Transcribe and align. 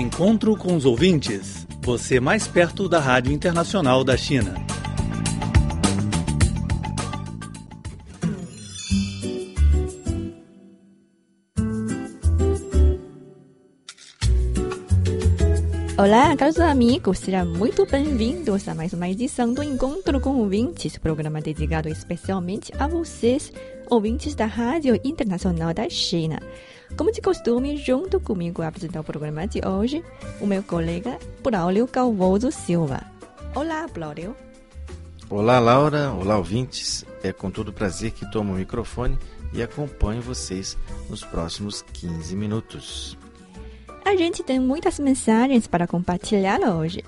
Encontro 0.00 0.56
com 0.56 0.74
os 0.74 0.86
ouvintes. 0.86 1.66
Você 1.82 2.18
mais 2.18 2.48
perto 2.48 2.88
da 2.88 2.98
Rádio 2.98 3.34
Internacional 3.34 4.02
da 4.02 4.16
China. 4.16 4.69
Olá, 16.00 16.34
caros 16.34 16.58
amigos, 16.58 17.18
sejam 17.18 17.44
muito 17.44 17.84
bem-vindos 17.84 18.66
a 18.66 18.74
mais 18.74 18.94
uma 18.94 19.06
edição 19.06 19.52
do 19.52 19.62
Encontro 19.62 20.18
com 20.18 20.30
Ouvintes, 20.30 20.96
programa 20.96 21.42
dedicado 21.42 21.90
especialmente 21.90 22.72
a 22.78 22.88
vocês, 22.88 23.52
ouvintes 23.90 24.34
da 24.34 24.46
Rádio 24.46 24.98
Internacional 25.04 25.74
da 25.74 25.90
China. 25.90 26.40
Como 26.96 27.12
de 27.12 27.20
costume, 27.20 27.76
junto 27.76 28.18
comigo 28.18 28.62
a 28.62 28.68
apresentar 28.68 29.00
o 29.00 29.04
programa 29.04 29.46
de 29.46 29.60
hoje, 29.62 30.02
o 30.40 30.46
meu 30.46 30.62
colega 30.62 31.18
Braulio 31.42 31.86
Calvoso 31.86 32.50
Silva. 32.50 33.02
Olá, 33.54 33.86
Braulio. 33.86 34.34
Olá, 35.28 35.58
Laura. 35.58 36.14
Olá, 36.14 36.38
ouvintes. 36.38 37.04
É 37.22 37.30
com 37.30 37.50
todo 37.50 37.74
prazer 37.74 38.12
que 38.12 38.24
tomo 38.30 38.54
o 38.54 38.56
microfone 38.56 39.18
e 39.52 39.62
acompanho 39.62 40.22
vocês 40.22 40.78
nos 41.10 41.22
próximos 41.22 41.82
15 41.92 42.34
minutos. 42.36 43.18
A 44.04 44.16
gente 44.16 44.42
tem 44.42 44.58
muitas 44.58 44.98
mensagens 44.98 45.66
para 45.66 45.86
compartilhar 45.86 46.60
hoje. 46.60 47.04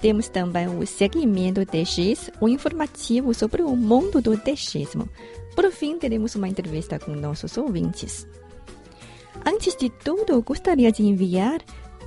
Temos 0.00 0.28
também 0.28 0.68
o 0.68 0.86
segmento 0.86 1.64
DX, 1.64 2.30
o 2.40 2.48
informativo 2.48 3.34
sobre 3.34 3.62
o 3.62 3.74
mundo 3.74 4.20
do 4.20 4.36
DXismo. 4.36 5.08
Por 5.54 5.70
fim, 5.70 5.98
teremos 5.98 6.34
uma 6.34 6.48
entrevista 6.48 6.98
com 6.98 7.12
nossos 7.12 7.56
ouvintes. 7.56 8.26
Antes 9.44 9.74
de 9.76 9.88
tudo, 9.88 10.42
gostaria 10.42 10.92
de 10.92 11.02
enviar, 11.02 11.60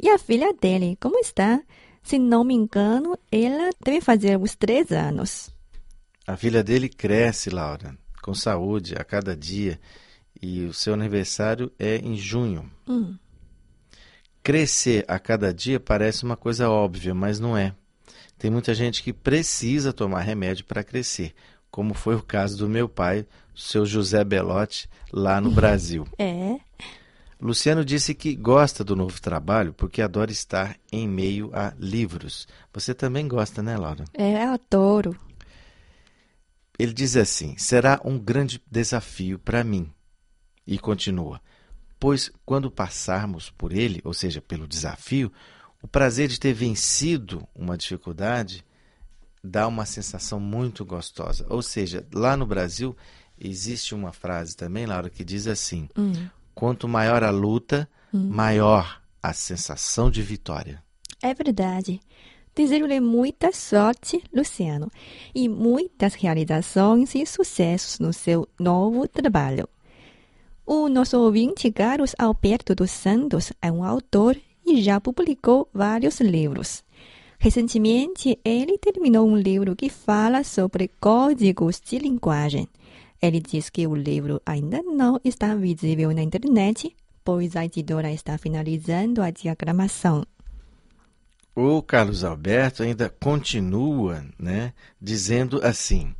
E 0.00 0.08
a 0.08 0.18
filha 0.18 0.52
dele, 0.52 0.96
como 1.00 1.18
está? 1.18 1.62
Se 2.02 2.18
não 2.18 2.44
me 2.44 2.54
engano, 2.54 3.18
ela 3.30 3.70
deve 3.84 4.00
fazer 4.00 4.38
uns 4.38 4.54
três 4.54 4.90
anos. 4.92 5.50
A 6.28 6.36
filha 6.36 6.62
dele 6.62 6.90
cresce, 6.90 7.48
Laura, 7.48 7.96
com 8.20 8.34
saúde 8.34 8.94
a 8.94 9.02
cada 9.02 9.34
dia 9.34 9.80
e 10.42 10.66
o 10.66 10.74
seu 10.74 10.92
aniversário 10.92 11.72
é 11.78 11.96
em 11.96 12.16
junho. 12.16 12.70
Hum. 12.86 13.16
Crescer 14.42 15.06
a 15.08 15.18
cada 15.18 15.54
dia 15.54 15.80
parece 15.80 16.24
uma 16.24 16.36
coisa 16.36 16.68
óbvia, 16.68 17.14
mas 17.14 17.40
não 17.40 17.56
é. 17.56 17.74
Tem 18.36 18.50
muita 18.50 18.74
gente 18.74 19.02
que 19.02 19.10
precisa 19.10 19.90
tomar 19.90 20.20
remédio 20.20 20.66
para 20.66 20.84
crescer, 20.84 21.32
como 21.70 21.94
foi 21.94 22.14
o 22.14 22.22
caso 22.22 22.58
do 22.58 22.68
meu 22.68 22.90
pai, 22.90 23.26
o 23.56 23.58
seu 23.58 23.86
José 23.86 24.22
Belotti, 24.22 24.86
lá 25.10 25.40
no 25.40 25.48
Brasil. 25.56 26.06
É. 26.18 26.58
Luciano 27.40 27.82
disse 27.82 28.14
que 28.14 28.36
gosta 28.36 28.84
do 28.84 28.94
novo 28.94 29.18
trabalho 29.18 29.72
porque 29.72 30.02
adora 30.02 30.30
estar 30.30 30.76
em 30.92 31.08
meio 31.08 31.50
a 31.54 31.72
livros. 31.78 32.46
Você 32.70 32.92
também 32.92 33.26
gosta, 33.26 33.62
né, 33.62 33.78
Laura? 33.78 34.04
É, 34.12 34.44
eu 34.44 34.50
adoro. 34.50 35.27
Ele 36.78 36.92
diz 36.92 37.16
assim: 37.16 37.56
será 37.58 38.00
um 38.04 38.18
grande 38.18 38.62
desafio 38.70 39.38
para 39.38 39.64
mim. 39.64 39.92
E 40.66 40.78
continua: 40.78 41.40
pois 41.98 42.30
quando 42.44 42.70
passarmos 42.70 43.50
por 43.50 43.72
ele, 43.72 44.00
ou 44.04 44.14
seja, 44.14 44.40
pelo 44.40 44.66
desafio, 44.66 45.32
o 45.82 45.88
prazer 45.88 46.28
de 46.28 46.38
ter 46.38 46.52
vencido 46.52 47.46
uma 47.54 47.76
dificuldade 47.76 48.64
dá 49.42 49.66
uma 49.66 49.86
sensação 49.86 50.38
muito 50.38 50.84
gostosa. 50.84 51.46
Ou 51.48 51.62
seja, 51.62 52.06
lá 52.12 52.36
no 52.36 52.46
Brasil 52.46 52.96
existe 53.38 53.94
uma 53.94 54.12
frase 54.12 54.56
também, 54.56 54.86
Laura, 54.86 55.10
que 55.10 55.24
diz 55.24 55.46
assim: 55.46 55.88
Hum. 55.96 56.28
quanto 56.54 56.88
maior 56.88 57.24
a 57.24 57.30
luta, 57.30 57.88
maior 58.12 59.02
a 59.22 59.32
sensação 59.32 60.10
de 60.10 60.22
vitória. 60.22 60.82
É 61.22 61.34
verdade. 61.34 62.00
Desejo-lhe 62.58 62.98
muita 62.98 63.52
sorte, 63.52 64.20
Luciano, 64.34 64.90
e 65.32 65.48
muitas 65.48 66.14
realizações 66.14 67.14
e 67.14 67.24
sucessos 67.24 68.00
no 68.00 68.12
seu 68.12 68.48
novo 68.58 69.06
trabalho. 69.06 69.68
O 70.66 70.88
nosso 70.88 71.16
ouvinte 71.20 71.70
Carlos 71.70 72.16
Alberto 72.18 72.74
dos 72.74 72.90
Santos 72.90 73.52
é 73.62 73.70
um 73.70 73.84
autor 73.84 74.36
e 74.66 74.82
já 74.82 75.00
publicou 75.00 75.68
vários 75.72 76.18
livros. 76.20 76.82
Recentemente, 77.38 78.36
ele 78.44 78.76
terminou 78.76 79.28
um 79.28 79.36
livro 79.36 79.76
que 79.76 79.88
fala 79.88 80.42
sobre 80.42 80.90
códigos 81.00 81.80
de 81.80 81.96
linguagem. 81.96 82.66
Ele 83.22 83.38
diz 83.38 83.70
que 83.70 83.86
o 83.86 83.94
livro 83.94 84.42
ainda 84.44 84.82
não 84.82 85.20
está 85.24 85.54
visível 85.54 86.12
na 86.12 86.24
internet, 86.24 86.92
pois 87.24 87.54
a 87.54 87.64
editora 87.64 88.10
está 88.10 88.36
finalizando 88.36 89.22
a 89.22 89.30
diagramação. 89.30 90.24
O 91.60 91.82
Carlos 91.82 92.22
Alberto 92.22 92.84
ainda 92.84 93.10
continua, 93.10 94.24
né, 94.38 94.72
dizendo 95.02 95.60
assim: 95.66 96.14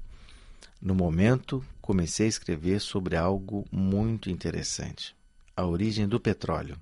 No 0.82 0.96
momento, 0.96 1.64
comecei 1.80 2.26
a 2.26 2.28
escrever 2.28 2.80
sobre 2.80 3.14
algo 3.14 3.64
muito 3.70 4.28
interessante, 4.28 5.14
a 5.56 5.64
origem 5.64 6.08
do 6.08 6.18
petróleo. 6.18 6.76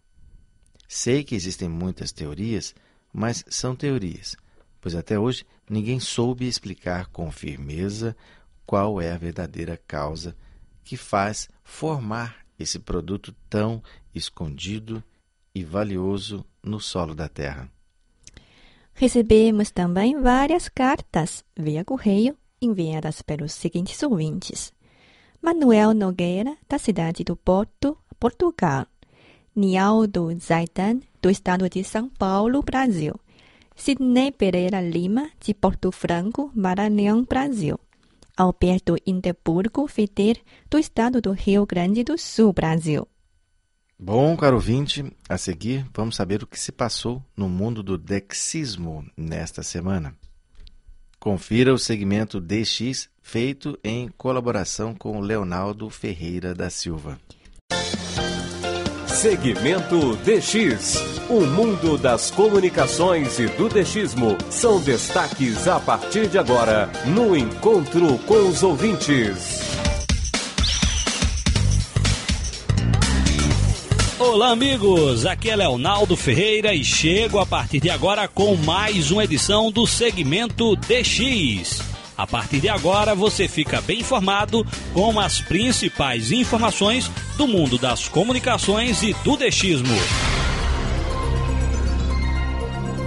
Sei 0.88 1.22
que 1.22 1.34
existem 1.34 1.68
muitas 1.68 2.12
teorias, 2.12 2.74
mas 3.12 3.44
são 3.46 3.76
teorias, 3.76 4.34
pois 4.80 4.94
até 4.94 5.18
hoje 5.18 5.44
ninguém 5.68 6.00
soube 6.00 6.48
explicar 6.48 7.08
com 7.08 7.30
firmeza 7.30 8.16
qual 8.64 9.02
é 9.02 9.12
a 9.12 9.18
verdadeira 9.18 9.78
causa 9.86 10.34
que 10.82 10.96
faz 10.96 11.46
formar 11.62 12.38
esse 12.58 12.78
produto 12.78 13.36
tão 13.50 13.82
escondido 14.14 15.04
e 15.54 15.62
valioso 15.62 16.42
no 16.62 16.80
solo 16.80 17.14
da 17.14 17.28
Terra. 17.28 17.75
Recebemos 18.98 19.70
também 19.70 20.18
várias 20.18 20.70
cartas 20.70 21.44
via 21.54 21.84
correio 21.84 22.34
enviadas 22.62 23.20
pelos 23.20 23.52
seguintes 23.52 24.02
ouvintes: 24.02 24.72
Manuel 25.42 25.92
Nogueira, 25.92 26.56
da 26.66 26.78
cidade 26.78 27.22
do 27.22 27.36
Porto, 27.36 27.98
Portugal. 28.18 28.86
Nialdo 29.54 30.34
Zaidan, 30.40 31.00
do 31.20 31.28
estado 31.28 31.68
de 31.68 31.84
São 31.84 32.08
Paulo, 32.08 32.62
Brasil. 32.62 33.14
Sidney 33.74 34.32
Pereira 34.32 34.80
Lima, 34.80 35.30
de 35.40 35.52
Porto 35.52 35.92
Franco, 35.92 36.50
Maranhão, 36.54 37.22
Brasil. 37.22 37.78
Alberto 38.34 38.96
Indeburgo 39.06 39.86
Feder, 39.86 40.40
do 40.70 40.78
estado 40.78 41.20
do 41.20 41.32
Rio 41.32 41.66
Grande 41.66 42.02
do 42.02 42.16
Sul, 42.16 42.50
Brasil. 42.54 43.06
Bom, 43.98 44.36
caro 44.36 44.56
ouvinte, 44.56 45.10
a 45.26 45.38
seguir 45.38 45.86
vamos 45.94 46.16
saber 46.16 46.42
o 46.42 46.46
que 46.46 46.60
se 46.60 46.70
passou 46.70 47.22
no 47.34 47.48
mundo 47.48 47.82
do 47.82 47.96
dexismo 47.96 49.02
nesta 49.16 49.62
semana. 49.62 50.14
Confira 51.18 51.72
o 51.72 51.78
segmento 51.78 52.38
DX 52.38 53.08
feito 53.22 53.78
em 53.82 54.08
colaboração 54.08 54.94
com 54.94 55.18
Leonardo 55.20 55.88
Ferreira 55.88 56.54
da 56.54 56.68
Silva. 56.68 57.18
Segmento 59.06 60.14
DX. 60.16 61.16
O 61.30 61.46
mundo 61.46 61.96
das 61.96 62.30
comunicações 62.30 63.38
e 63.40 63.46
do 63.46 63.68
DXismo 63.68 64.36
são 64.50 64.78
destaques 64.78 65.66
a 65.66 65.80
partir 65.80 66.28
de 66.28 66.38
agora 66.38 66.88
no 67.06 67.34
Encontro 67.34 68.18
com 68.18 68.48
os 68.48 68.62
Ouvintes. 68.62 69.85
Olá, 74.28 74.50
amigos! 74.50 75.24
Aqui 75.24 75.50
é 75.50 75.56
Leonardo 75.56 76.16
Ferreira 76.16 76.74
e 76.74 76.84
chego 76.84 77.38
a 77.38 77.46
partir 77.46 77.80
de 77.80 77.88
agora 77.88 78.26
com 78.26 78.56
mais 78.56 79.12
uma 79.12 79.22
edição 79.22 79.70
do 79.70 79.86
segmento 79.86 80.74
DX. 80.74 81.80
A 82.18 82.26
partir 82.26 82.60
de 82.60 82.68
agora 82.68 83.14
você 83.14 83.46
fica 83.46 83.80
bem 83.80 84.00
informado 84.00 84.66
com 84.92 85.18
as 85.20 85.40
principais 85.40 86.32
informações 86.32 87.08
do 87.38 87.46
mundo 87.46 87.78
das 87.78 88.08
comunicações 88.08 89.00
e 89.02 89.14
do 89.24 89.36
dechismo. 89.36 89.94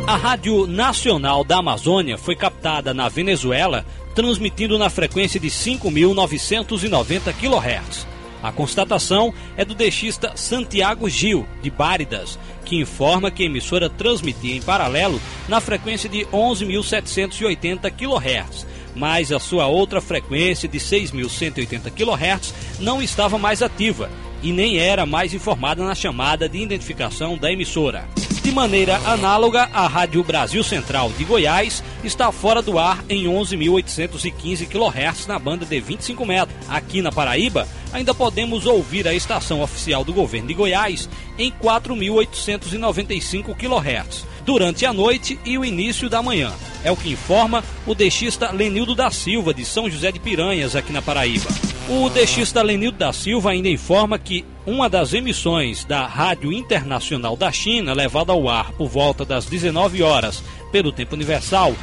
A 0.08 0.16
Rádio 0.16 0.66
Nacional 0.66 1.44
da 1.44 1.58
Amazônia 1.58 2.18
foi 2.18 2.36
captada 2.36 2.94
na 2.94 3.10
Venezuela, 3.10 3.86
transmitindo 4.16 4.78
na 4.78 4.90
frequência 4.90 5.40
de 5.40 5.50
5.990 5.50 7.34
kHz. 7.34 8.19
A 8.42 8.52
constatação 8.52 9.34
é 9.58 9.66
do 9.66 9.76
deixista 9.76 10.32
Santiago 10.36 11.10
Gil, 11.10 11.46
de 11.62 11.70
Báridas, 11.70 12.40
que 12.64 12.78
informa 12.78 13.32
que 13.32 13.44
a 13.44 13.46
emissora 13.46 13.90
transmitia 13.90 14.56
em 14.56 14.62
paralelo 14.62 15.20
na 15.48 15.60
frequência 15.60 16.10
de 16.10 16.26
11.780 16.28 17.92
kHz 17.92 18.68
mas 18.96 19.32
a 19.32 19.40
sua 19.40 19.68
outra 19.68 20.02
frequência 20.02 20.68
de 20.68 20.78
6.180 20.78 21.92
kHz 21.92 22.54
não 22.80 23.02
estava 23.02 23.38
mais 23.38 23.62
ativa 23.62 24.10
e 24.42 24.52
nem 24.52 24.78
era 24.78 25.06
mais 25.06 25.34
informada 25.34 25.84
na 25.84 25.96
chamada 25.96 26.48
de 26.48 26.58
identificação 26.60 27.38
da 27.38 27.52
emissora. 27.52 28.06
De 28.42 28.52
maneira 28.52 28.96
análoga, 29.06 29.70
a 29.74 29.86
Rádio 29.86 30.24
Brasil 30.24 30.64
Central 30.64 31.12
de 31.18 31.24
Goiás 31.24 31.84
está 32.04 32.32
fora 32.32 32.62
do 32.62 32.80
ar 32.80 33.04
em 33.10 33.26
11.815 33.26 34.66
kHz 34.68 35.28
na 35.28 35.38
banda 35.38 35.66
de 35.66 35.80
25 35.80 36.26
metros. 36.26 36.56
Aqui 36.68 37.02
na 37.02 37.12
Paraíba, 37.12 37.68
ainda 37.92 38.14
podemos 38.14 38.66
ouvir 38.66 39.08
a 39.08 39.14
estação 39.14 39.62
oficial 39.62 40.04
do 40.04 40.14
governo 40.14 40.48
de 40.48 40.54
Goiás 40.54 41.10
em 41.38 41.52
4.895 41.52 43.56
kHz 43.56 44.26
durante 44.46 44.86
a 44.86 44.92
noite 44.92 45.40
e 45.46 45.58
o 45.58 45.66
início 45.66 46.10
da 46.10 46.24
manhã. 46.24 46.52
É 46.84 46.92
o 46.92 46.98
que 46.98 47.12
informa 47.12 47.64
o 47.86 47.94
deixista 47.94 48.52
Lenildo 48.52 48.96
da 48.96 49.12
Silva, 49.12 49.54
de 49.54 49.64
São 49.64 49.90
José 49.90 50.12
de 50.12 50.20
Piranhas, 50.20 50.76
aqui 50.76 50.92
na 50.92 51.02
Paraíba. 51.02 51.50
O 51.88 52.10
deixista 52.10 52.62
Lenildo 52.62 52.98
da 52.98 53.12
Silva 53.12 53.52
ainda 53.52 53.68
informa 53.68 54.18
que 54.18 54.46
uma 54.66 54.90
das 54.90 55.14
emissões 55.14 55.84
da 55.84 56.08
Rádio 56.08 56.54
Internacional 56.54 57.36
da 57.36 57.52
China, 57.52 57.94
levada 57.94 58.32
ao 58.32 58.48
ar 58.48 58.72
por 58.72 58.88
volta 58.88 59.26
das 59.26 59.46
19 59.46 60.02
horas 60.02 60.42
pelo 60.72 60.92
tempo 60.92 61.16
universal 61.16 61.76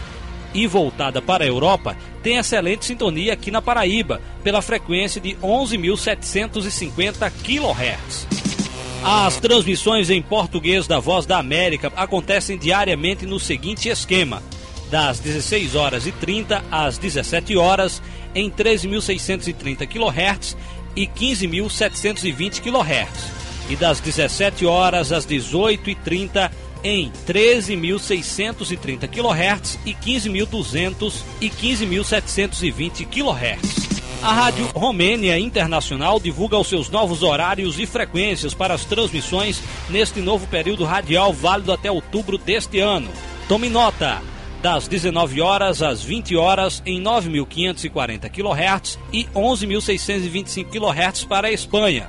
e 0.54 0.66
voltada 0.66 1.20
para 1.20 1.44
a 1.44 1.46
Europa, 1.46 1.96
tem 2.26 2.38
excelente 2.38 2.84
sintonia 2.84 3.34
aqui 3.34 3.52
na 3.52 3.62
Paraíba, 3.62 4.20
pela 4.42 4.60
frequência 4.60 5.20
de 5.20 5.36
11.750 5.36 7.30
kHz. 7.30 8.26
As 9.04 9.36
transmissões 9.36 10.10
em 10.10 10.20
português 10.20 10.88
da 10.88 10.98
Voz 10.98 11.24
da 11.24 11.38
América 11.38 11.92
acontecem 11.94 12.58
diariamente 12.58 13.24
no 13.24 13.38
seguinte 13.38 13.88
esquema: 13.88 14.42
das 14.90 15.20
16 15.20 15.76
horas 15.76 16.04
e 16.04 16.10
30 16.10 16.64
às 16.68 16.98
17 16.98 17.56
horas 17.56 18.02
em 18.34 18.50
13.630 18.50 19.86
kHz 19.86 20.56
e 20.96 21.06
15.720 21.06 22.60
kHz, 22.60 23.70
e 23.70 23.76
das 23.76 24.00
17 24.00 24.66
horas 24.66 25.12
às 25.12 25.24
18h30 25.24 26.50
em 26.82 27.10
13.630 27.26 29.08
kHz 29.08 29.78
e 29.84 29.94
15.200 29.94 31.22
e 31.40 31.50
15.720 31.50 33.06
kHz. 33.06 33.86
A 34.22 34.32
Rádio 34.32 34.66
Romênia 34.74 35.38
Internacional 35.38 36.18
divulga 36.18 36.58
os 36.58 36.66
seus 36.66 36.88
novos 36.88 37.22
horários 37.22 37.78
e 37.78 37.86
frequências 37.86 38.54
para 38.54 38.74
as 38.74 38.84
transmissões 38.84 39.62
neste 39.88 40.20
novo 40.20 40.46
período 40.46 40.84
radial 40.84 41.32
válido 41.32 41.72
até 41.72 41.90
outubro 41.90 42.38
deste 42.38 42.80
ano. 42.80 43.08
Tome 43.48 43.68
nota! 43.68 44.20
Das 44.62 44.88
19 44.88 45.40
horas 45.40 45.82
às 45.82 46.02
20 46.02 46.34
horas 46.34 46.82
em 46.84 47.00
9.540 47.00 48.30
kHz 48.30 48.98
e 49.12 49.24
11.625 49.26 50.70
kHz 50.70 51.24
para 51.24 51.48
a 51.48 51.52
Espanha. 51.52 52.08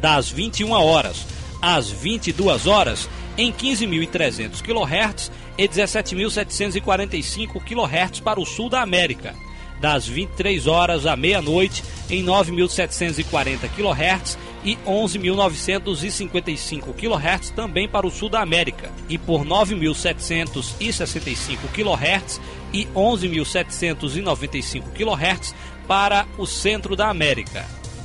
Das 0.00 0.30
21 0.30 0.70
horas 0.70 1.26
às 1.60 1.90
22 1.90 2.66
horas 2.66 3.08
em 3.40 3.50
15.300 3.50 4.60
kHz 4.60 5.32
e 5.56 5.66
17.745 5.66 7.64
kHz 7.64 8.20
para 8.20 8.38
o 8.38 8.44
sul 8.44 8.68
da 8.68 8.82
América 8.82 9.34
das 9.80 10.06
23 10.06 10.66
horas 10.66 11.06
à 11.06 11.16
meia-noite 11.16 11.82
em 12.10 12.22
9.740 12.22 13.60
kHz 13.74 14.36
e 14.62 14.76
11.955 14.86 16.92
kHz 16.94 17.48
também 17.50 17.88
para 17.88 18.06
o 18.06 18.10
sul 18.10 18.28
da 18.28 18.42
América 18.42 18.92
e 19.08 19.16
por 19.16 19.46
9.765 19.46 21.56
kHz 21.72 22.38
e 22.74 22.84
11.795 22.94 24.82
kHz 24.92 25.54
para 25.88 26.26
o 26.36 26.44
centro 26.46 26.94
da 26.94 27.08
América. 27.08 27.64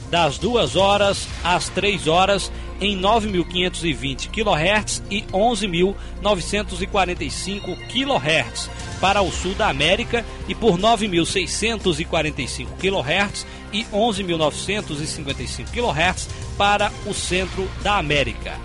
Das 0.10 0.38
2 0.38 0.78
horas 0.78 1.28
às 1.44 1.68
3 1.70 2.08
horas 2.08 2.52
em 2.80 2.98
9.520 3.00 4.30
kHz 4.30 5.01
e 5.10 5.24
11.945 5.24 7.75
kHz 7.88 8.69
para 9.00 9.22
o 9.22 9.31
sul 9.31 9.54
da 9.54 9.69
América 9.69 10.25
e 10.48 10.56
por 10.56 10.77
9.645 10.77 12.68
kHz 12.80 13.45
e 13.72 13.86
11.955 13.86 15.68
kHz 15.72 16.27
para 16.57 16.92
o 17.06 17.13
centro 17.13 17.69
da 17.83 17.98
América. 17.98 18.60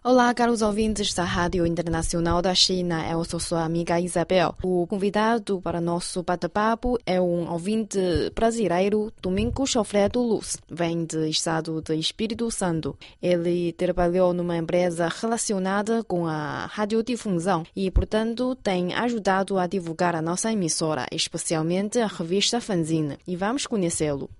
Olá, 0.09 0.33
caros 0.33 0.63
ouvintes 0.63 1.13
da 1.15 1.25
Rádio 1.25 1.67
Internacional 1.67 2.41
da 2.41 2.55
China. 2.55 3.05
Eu 3.11 3.25
sou 3.25 3.41
sua 3.41 3.65
amiga 3.65 4.01
Isabel. 4.01 4.55
O 4.63 4.87
convidado 4.87 5.61
para 5.61 5.81
nosso 5.81 6.23
bate-papo 6.23 6.97
é 7.05 7.21
um 7.21 7.51
ouvinte 7.51 7.99
brasileiro, 8.33 9.13
Domingos 9.21 9.75
Alfredo 9.75 10.23
Luz. 10.23 10.59
Vem 10.71 11.05
do 11.05 11.27
estado 11.27 11.83
de 11.83 11.97
Espírito 11.97 12.49
Santo. 12.53 12.97
Ele 13.21 13.73
trabalhou 13.73 14.33
numa 14.33 14.57
empresa 14.57 15.09
relacionada 15.09 16.05
com 16.05 16.25
a 16.25 16.67
radiodifusão 16.67 17.65
e, 17.75 17.91
portanto, 17.91 18.55
tem 18.63 18.95
ajudado 18.95 19.59
a 19.59 19.67
divulgar 19.67 20.15
a 20.15 20.23
nossa 20.23 20.53
emissora, 20.53 21.05
especialmente 21.11 21.99
a 21.99 22.07
revista 22.07 22.61
Fanzine. 22.61 23.19
E 23.27 23.35
vamos 23.35 23.67
conhecê-lo. 23.67 24.31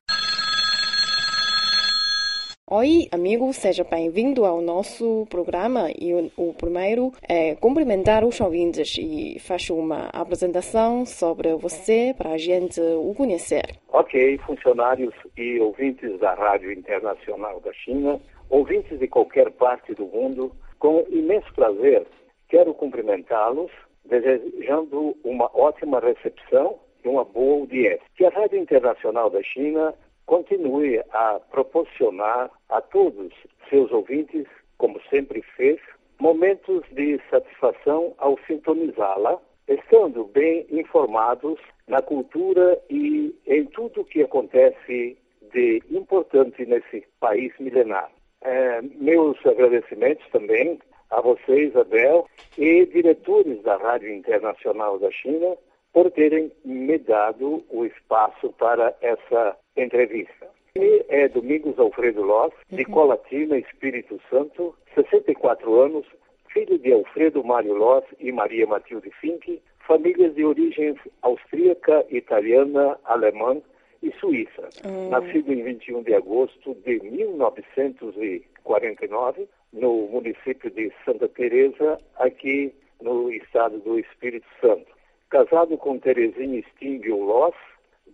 Oi, 2.69 3.07
amigo, 3.13 3.53
seja 3.53 3.85
bem-vindo 3.85 4.45
ao 4.45 4.61
nosso 4.61 5.25
programa. 5.31 5.89
E 5.97 6.13
o, 6.37 6.53
primeiro 6.53 7.13
é 7.29 7.55
cumprimentar 7.55 8.25
os 8.25 8.41
ouvintes 8.41 8.99
e 8.99 9.39
faço 9.39 9.73
uma 9.73 10.09
apresentação 10.09 11.07
sobre 11.07 11.55
você 11.55 12.13
para 12.19 12.33
a 12.33 12.37
gente 12.37 12.81
o 12.81 13.15
conhecer. 13.15 13.79
Ok, 13.93 14.39
funcionários 14.39 15.15
e 15.37 15.61
ouvintes 15.61 16.19
da 16.19 16.35
Rádio 16.35 16.73
Internacional 16.73 17.61
da 17.61 17.73
China, 17.73 18.21
ouvintes 18.51 18.99
de 18.99 19.07
qualquer 19.07 19.53
parte 19.53 19.95
do 19.95 20.07
mundo, 20.07 20.51
com 20.81 21.07
imenso 21.09 21.47
prazer, 21.55 22.05
quero 22.49 22.75
cumprimentá-los, 22.75 23.71
desejando 24.05 25.17
uma 25.23 25.49
ótima 25.55 26.01
recepção 26.01 26.81
e 27.05 27.07
uma 27.07 27.25
boa 27.25 27.61
audiência. 27.61 28.03
Que 28.17 28.25
a 28.25 28.31
Rádio 28.31 28.59
Internacional 28.59 29.31
da 29.31 29.41
China 29.45 29.95
continue 30.27 31.01
a 31.13 31.41
proporcionar 31.51 32.51
a 32.69 32.81
todos 32.81 33.33
seus 33.71 33.91
ouvintes, 33.91 34.47
como 34.77 35.01
sempre 35.09 35.43
fez, 35.57 35.81
momentos 36.19 36.83
de 36.93 37.21
satisfação 37.31 38.15
ao 38.19 38.39
sintonizá-la, 38.47 39.39
estando 39.69 40.25
bem 40.25 40.67
informados 40.71 41.59
na 41.89 42.03
cultura 42.03 42.81
e 42.91 43.35
em 43.47 43.65
tudo 43.67 44.03
o 44.03 44.05
que 44.05 44.23
acontece 44.23 45.17
de 45.53 45.83
importante 45.91 46.65
nesse 46.67 47.07
país 47.21 47.53
milenar. 47.59 48.11
É, 48.43 48.83
meus 48.83 49.45
agradecimentos 49.47 50.27
também 50.31 50.79
a 51.11 51.21
você, 51.21 51.67
Isabel, 51.67 52.27
e 52.59 52.85
diretores 52.87 53.63
da 53.63 53.77
Rádio 53.77 54.13
Internacional 54.13 54.99
da 54.99 55.11
China, 55.11 55.57
por 55.93 56.11
terem 56.11 56.53
me 56.65 56.99
dado 56.99 57.65
o 57.71 57.85
espaço 57.85 58.53
para 58.59 58.95
essa 59.01 59.57
entrevista. 59.77 60.49
Ele 60.75 61.05
é 61.09 61.29
Domingos 61.29 61.79
Alfredo 61.79 62.23
Loss, 62.23 62.53
de 62.71 62.85
uhum. 62.85 62.93
Colatina, 62.93 63.59
Espírito 63.59 64.21
Santo, 64.29 64.75
64 64.95 65.81
anos, 65.81 66.05
filho 66.53 66.79
de 66.79 66.93
Alfredo 66.93 67.43
Mário 67.43 67.75
Loss 67.75 68.05
e 68.19 68.31
Maria 68.31 68.67
Matilde 68.67 69.11
Fink, 69.21 69.61
famílias 69.87 70.35
de 70.35 70.45
origens 70.45 70.99
austríaca, 71.23 72.05
italiana, 72.11 72.99
alemã 73.05 73.57
e 74.03 74.11
suíça. 74.13 74.69
Uhum. 74.85 75.09
Nascido 75.11 75.53
em 75.53 75.63
21 75.63 76.03
de 76.03 76.15
agosto 76.15 76.75
de 76.85 76.99
1949, 77.01 79.49
no 79.73 80.09
município 80.09 80.69
de 80.71 80.93
Santa 81.05 81.29
Teresa, 81.29 82.01
aqui 82.17 82.75
no 83.01 83.33
estado 83.33 83.79
do 83.79 83.97
Espírito 83.99 84.47
Santo. 84.61 84.95
Casado 85.31 85.77
com 85.77 85.99
Terezinha 85.99 86.63
Stingel 86.75 87.19
Loss, 87.19 87.57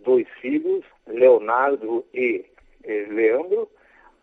dois 0.02 0.28
filhos, 0.40 0.84
Leonardo 1.06 2.04
e, 2.12 2.44
e 2.84 3.04
Leandro, 3.06 3.68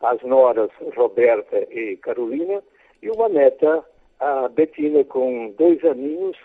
as 0.02 0.22
noras 0.24 0.70
Roberta 0.96 1.58
e 1.72 1.98
Carolina, 1.98 2.64
e 3.02 3.10
uma 3.10 3.30
neta, 3.30 3.84
a 4.20 4.48
Betina, 4.50 5.04
com 5.04 5.54
dois 5.58 5.84
aninhos, 5.84 6.38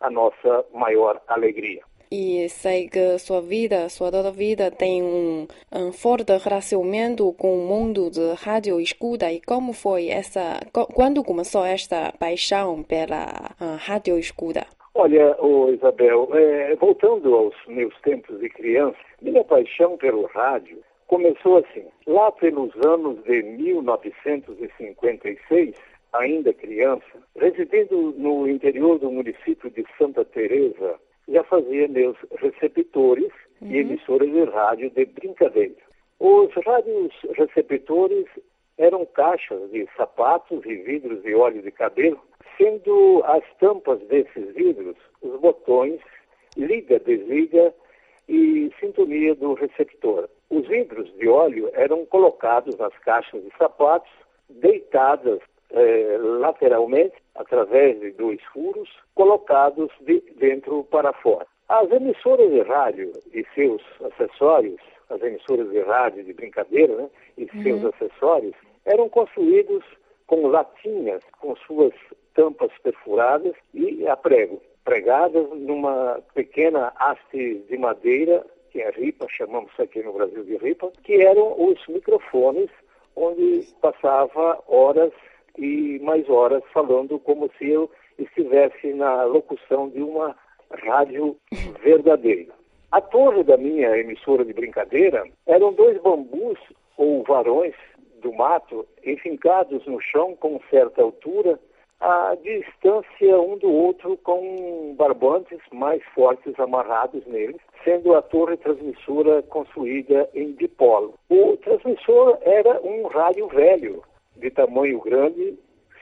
a 0.00 0.10
nossa 0.10 0.64
maior 0.72 1.20
alegria. 1.28 1.82
E 2.14 2.46
sei 2.50 2.90
que 2.90 3.18
sua 3.18 3.40
vida, 3.40 3.88
sua 3.88 4.10
toda 4.10 4.30
vida 4.30 4.70
tem 4.70 5.02
um, 5.02 5.46
um 5.72 5.92
forte 5.92 6.36
relacionamento 6.36 7.32
com 7.32 7.58
o 7.58 7.66
mundo 7.66 8.10
de 8.10 8.34
rádio 8.34 8.78
escuta. 8.78 9.32
E 9.32 9.40
como 9.40 9.72
foi 9.72 10.08
essa, 10.08 10.60
quando 10.92 11.24
começou 11.24 11.64
esta 11.64 12.12
paixão 12.18 12.82
pela 12.82 13.54
uh, 13.58 13.76
rádio 13.78 14.18
escuta? 14.18 14.66
Olha, 14.94 15.34
oh, 15.40 15.70
Isabel, 15.70 16.28
é, 16.34 16.76
voltando 16.76 17.34
aos 17.34 17.54
meus 17.66 17.98
tempos 18.02 18.38
de 18.40 18.50
criança, 18.50 18.98
minha 19.22 19.42
paixão 19.42 19.96
pelo 19.96 20.26
rádio 20.26 20.84
começou 21.06 21.56
assim. 21.58 21.86
Lá 22.06 22.30
pelos 22.32 22.74
anos 22.84 23.24
de 23.24 23.42
1956, 23.42 25.74
ainda 26.12 26.52
criança, 26.52 27.06
residindo 27.36 28.12
no 28.18 28.46
interior 28.46 28.98
do 28.98 29.10
município 29.10 29.70
de 29.70 29.82
Santa 29.96 30.26
Teresa, 30.26 31.00
já 31.28 31.42
fazia 31.44 31.88
meus 31.88 32.18
receptores 32.38 33.32
uhum. 33.62 33.70
e 33.70 33.78
emissoras 33.78 34.30
de 34.30 34.44
rádio 34.44 34.90
de 34.90 35.06
brincadeira. 35.06 35.74
Os 36.20 36.52
rádios 36.66 37.14
receptores 37.36 38.26
eram 38.78 39.04
caixas 39.06 39.70
de 39.70 39.88
sapatos 39.96 40.64
e 40.66 40.74
vidros 40.76 41.22
de 41.22 41.34
óleo 41.34 41.62
de 41.62 41.70
cabelo 41.70 42.20
sendo 42.56 43.22
as 43.24 43.42
tampas 43.58 44.00
desses 44.08 44.54
vidros 44.54 44.96
os 45.22 45.40
botões 45.40 46.00
liga, 46.56 46.98
desliga 46.98 47.72
e 48.28 48.70
sintonia 48.80 49.34
do 49.34 49.54
receptor. 49.54 50.28
Os 50.50 50.66
vidros 50.68 51.12
de 51.16 51.28
óleo 51.28 51.70
eram 51.74 52.04
colocados 52.06 52.76
nas 52.76 52.96
caixas 52.98 53.42
de 53.42 53.50
sapatos, 53.56 54.10
deitadas 54.48 55.40
eh, 55.70 56.18
lateralmente, 56.20 57.14
através 57.34 57.98
de 58.00 58.10
dois 58.12 58.42
furos, 58.52 58.88
colocados 59.14 59.90
de 60.00 60.20
dentro 60.36 60.84
para 60.84 61.12
fora. 61.14 61.46
As 61.68 61.90
emissoras 61.90 62.50
de 62.50 62.60
rádio 62.62 63.12
e 63.32 63.44
seus 63.54 63.82
acessórios, 64.02 64.80
as 65.08 65.22
emissoras 65.22 65.70
de 65.70 65.80
rádio 65.80 66.24
de 66.24 66.34
brincadeira 66.34 66.94
né, 66.96 67.10
e 67.38 67.44
uhum. 67.44 67.62
seus 67.62 67.84
acessórios, 67.94 68.54
eram 68.84 69.08
construídos 69.08 69.84
com 70.26 70.48
latinhas, 70.48 71.22
com 71.40 71.56
suas 71.56 71.94
tampas 72.34 72.70
perfuradas 72.82 73.54
e 73.74 74.06
a 74.06 74.16
prego, 74.16 74.60
pregadas 74.84 75.48
numa 75.50 76.20
pequena 76.34 76.92
haste 76.96 77.64
de 77.68 77.78
madeira, 77.78 78.44
que 78.70 78.80
é 78.80 78.90
ripa, 78.90 79.26
chamamos 79.28 79.70
aqui 79.78 80.02
no 80.02 80.12
Brasil 80.12 80.44
de 80.44 80.56
ripa, 80.56 80.90
que 81.02 81.22
eram 81.22 81.54
os 81.58 81.86
microfones 81.86 82.70
onde 83.14 83.66
passava 83.80 84.62
horas 84.66 85.12
e 85.58 85.98
mais 86.02 86.28
horas 86.28 86.62
falando 86.72 87.18
como 87.18 87.50
se 87.58 87.68
eu 87.68 87.90
estivesse 88.18 88.92
na 88.94 89.24
locução 89.24 89.88
de 89.88 90.02
uma 90.02 90.34
rádio 90.70 91.36
verdadeira. 91.82 92.52
A 92.90 93.00
torre 93.00 93.42
da 93.42 93.56
minha 93.56 93.96
emissora 93.98 94.44
de 94.44 94.52
brincadeira 94.52 95.24
eram 95.46 95.72
dois 95.72 96.00
bambus 96.00 96.58
ou 96.96 97.22
varões 97.24 97.74
do 98.20 98.32
mato 98.32 98.86
enfincados 99.04 99.84
no 99.86 100.00
chão 100.00 100.36
com 100.36 100.60
certa 100.70 101.02
altura 101.02 101.58
a 102.02 102.36
distância 102.42 103.40
um 103.40 103.56
do 103.56 103.70
outro 103.70 104.16
com 104.18 104.92
barbantes 104.98 105.60
mais 105.72 106.02
fortes 106.14 106.58
amarrados 106.58 107.24
neles, 107.26 107.60
sendo 107.84 108.14
a 108.16 108.22
torre 108.22 108.56
transmissora 108.56 109.40
construída 109.42 110.28
em 110.34 110.52
dipolo. 110.52 111.14
O 111.30 111.56
transmissor 111.58 112.38
era 112.42 112.80
um 112.82 113.06
rádio 113.06 113.46
velho, 113.46 114.02
de 114.36 114.50
tamanho 114.50 115.00
grande, 115.00 115.56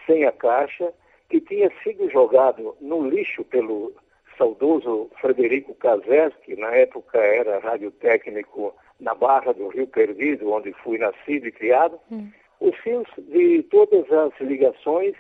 sem 0.07 0.25
a 0.25 0.33
caixa, 0.33 0.91
que 1.29 1.39
tinha 1.39 1.71
sido 1.83 2.09
jogado 2.09 2.75
no 2.81 3.07
lixo 3.07 3.45
pelo 3.45 3.93
saudoso 4.39 5.11
Frederico 5.21 5.75
Casés, 5.75 6.33
que 6.45 6.57
na 6.57 6.75
época 6.77 7.19
era 7.19 7.59
radiotécnico 7.59 8.75
na 8.99 9.15
Barra 9.15 9.53
do 9.53 9.69
Rio 9.69 9.87
Perdido, 9.87 10.51
onde 10.51 10.73
fui 10.83 10.97
nascido 10.97 11.47
e 11.47 11.53
criado. 11.53 12.01
Hum. 12.11 12.31
Os 12.59 12.75
fios 12.79 13.07
de 13.19 13.63
todas 13.65 14.11
as 14.11 14.33
ligações 14.41 15.15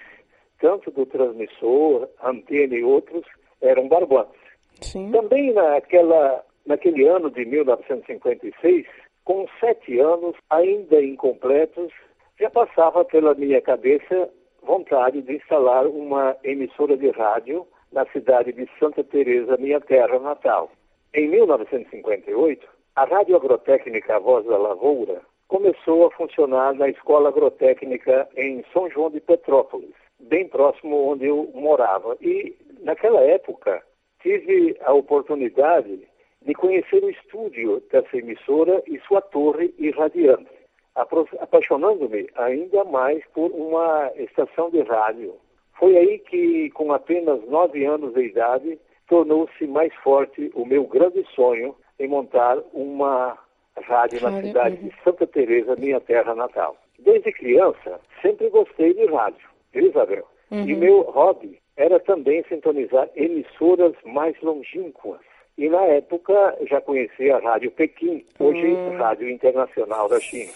tanto 0.61 0.91
do 0.91 1.07
transmissor, 1.07 2.09
antena 2.23 2.75
e 2.75 2.85
outros, 2.85 3.25
eram 3.61 3.89
barbantes. 3.89 4.41
Sim. 4.81 5.11
Também 5.11 5.53
naquela, 5.53 6.45
naquele 6.67 7.07
ano 7.09 7.31
de 7.31 7.45
1956, 7.45 8.87
com 9.25 9.47
sete 9.59 9.99
anos 9.99 10.37
ainda 10.49 11.03
incompletos, 11.03 11.93
já 12.39 12.51
passava 12.51 13.05
pela 13.05 13.35
minha 13.35 13.61
cabeça 13.61 14.31
vontade 14.63 15.23
de 15.23 15.37
instalar 15.37 15.87
uma 15.87 16.37
emissora 16.45 16.97
de 16.97 17.11
rádio 17.11 17.67
na 17.93 18.07
cidade 18.07 18.53
de 18.53 18.69
Santa 18.79 19.03
Teresa, 19.03 19.57
minha 19.57 19.81
terra 19.81 20.19
natal. 20.19 20.71
Em 21.13 21.29
1958, 21.29 22.69
a 22.97 23.05
Rádio 23.05 23.37
Agrotécnica 23.37 24.21
Voz 24.21 24.47
da 24.47 24.57
Lavoura 24.57 25.23
começou 25.49 26.07
a 26.07 26.11
funcionar 26.13 26.75
na 26.75 26.89
Escola 26.89 27.31
Agrotécnica 27.31 28.29
em 28.37 28.65
São 28.73 28.89
João 28.91 29.11
de 29.11 29.21
Petrópolis 29.21 29.95
bem 30.23 30.49
próximo 30.49 31.13
onde 31.13 31.27
eu 31.27 31.51
morava. 31.55 32.17
E 32.21 32.55
naquela 32.83 33.21
época 33.21 33.83
tive 34.23 34.77
a 34.83 34.93
oportunidade 34.93 36.07
de 36.43 36.55
conhecer 36.55 37.03
o 37.03 37.11
estúdio 37.11 37.83
dessa 37.91 38.17
emissora 38.17 38.83
e 38.87 38.99
sua 39.01 39.21
torre 39.21 39.75
irradiante, 39.79 40.49
apaixonando-me 40.95 42.29
ainda 42.35 42.85
mais 42.85 43.23
por 43.35 43.51
uma 43.51 44.11
estação 44.17 44.71
de 44.71 44.81
rádio. 44.83 45.35
Foi 45.79 45.97
aí 45.97 46.19
que, 46.19 46.71
com 46.71 46.93
apenas 46.93 47.43
nove 47.49 47.85
anos 47.85 48.15
de 48.15 48.23
idade, 48.23 48.79
tornou-se 49.09 49.67
mais 49.67 49.95
forte 49.97 50.51
o 50.55 50.65
meu 50.65 50.85
grande 50.85 51.25
sonho 51.35 51.75
em 51.99 52.09
montar 52.09 52.59
uma 52.73 53.39
rádio 53.83 54.23
na 54.23 54.43
cidade 54.43 54.77
de 54.77 54.95
Santa 55.03 55.27
Teresa, 55.27 55.77
minha 55.77 56.01
terra 56.01 56.35
natal. 56.35 56.77
Desde 56.99 57.33
criança, 57.33 58.01
sempre 58.21 58.49
gostei 58.51 58.95
de 58.95 59.07
rádio 59.07 59.51
Isabel? 59.75 60.25
Uhum. 60.51 60.69
E 60.69 60.75
meu 60.75 61.03
hobby 61.03 61.59
era 61.77 61.99
também 62.01 62.45
sintonizar 62.49 63.09
emissoras 63.15 63.95
mais 64.05 64.35
longínquas. 64.43 65.21
E 65.57 65.69
na 65.69 65.83
época 65.83 66.57
já 66.69 66.81
conhecia 66.81 67.37
a 67.37 67.41
Rádio 67.41 67.71
Pequim, 67.73 68.25
hoje 68.39 68.67
uhum. 68.67 68.97
Rádio 68.97 69.29
Internacional 69.29 70.09
da 70.09 70.19
China. 70.21 70.53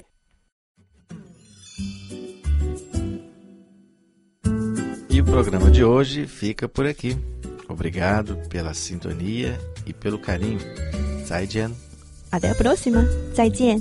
E 5.10 5.20
o 5.20 5.24
programa 5.24 5.70
de 5.70 5.84
hoje 5.84 6.26
fica 6.26 6.68
por 6.68 6.86
aqui. 6.86 7.12
Obrigado 7.68 8.36
pela 8.48 8.74
sintonia 8.74 9.56
e 9.86 9.92
pelo 9.92 10.18
carinho. 10.18 10.58
Zaijian. 11.24 11.70
Até 12.32 12.50
a 12.50 12.54
próxima. 12.54 13.02
Zaijian. 13.34 13.76